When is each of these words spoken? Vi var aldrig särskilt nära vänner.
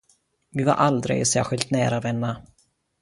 Vi 0.51 0.63
var 0.63 0.73
aldrig 0.73 1.27
särskilt 1.27 1.71
nära 1.71 1.99
vänner. 1.99 2.35